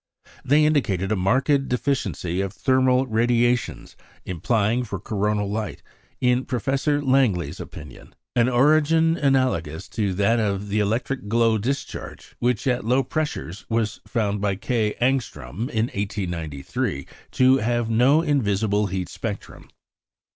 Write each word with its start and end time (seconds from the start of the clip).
They 0.43 0.65
indicated 0.65 1.11
a 1.11 1.15
marked 1.15 1.69
deficiency 1.69 2.41
of 2.41 2.53
thermal 2.53 3.05
radiations, 3.05 3.95
implying 4.25 4.83
for 4.83 4.99
coronal 4.99 5.47
light, 5.47 5.83
in 6.19 6.45
Professor 6.45 7.03
Langley's 7.03 7.59
opinion, 7.59 8.15
an 8.35 8.49
origin 8.49 9.15
analogous 9.15 9.87
to 9.89 10.15
that 10.15 10.39
of 10.39 10.69
the 10.69 10.79
electric 10.79 11.27
glow 11.27 11.59
discharge, 11.59 12.35
which, 12.39 12.65
at 12.65 12.83
low 12.83 13.03
pressures, 13.03 13.67
was 13.69 14.01
found 14.07 14.41
by 14.41 14.55
K. 14.55 14.95
Ångström 14.99 15.69
in 15.69 15.85
1893 15.93 17.05
to 17.33 17.57
have 17.57 17.91
no 17.91 18.23
invisible 18.23 18.87
heat 18.87 19.07
spectrum. 19.07 19.69